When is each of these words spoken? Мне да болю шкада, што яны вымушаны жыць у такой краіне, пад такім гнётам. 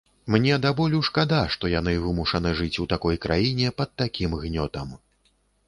Мне 0.35 0.55
да 0.61 0.69
болю 0.79 1.01
шкада, 1.09 1.41
што 1.55 1.69
яны 1.73 1.93
вымушаны 2.07 2.55
жыць 2.63 2.79
у 2.85 2.87
такой 2.95 3.21
краіне, 3.27 3.67
пад 3.83 3.95
такім 4.03 4.31
гнётам. 4.43 4.99